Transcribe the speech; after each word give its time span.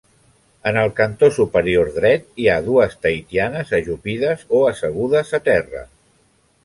En 0.69 0.77
el 0.83 0.87
cantó 0.99 1.27
superior 1.35 1.91
dret 1.97 2.25
hi 2.43 2.49
ha 2.53 2.57
dues 2.69 2.95
tahitianes 3.07 3.75
ajupides 3.81 4.43
o 4.61 4.63
assegudes 4.71 5.35
a 5.41 5.43
terra. 5.51 5.85